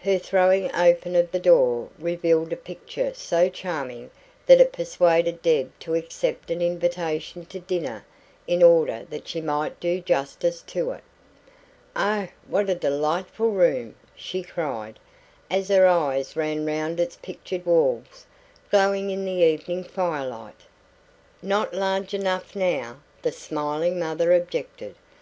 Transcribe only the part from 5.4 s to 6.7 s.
Deb to accept an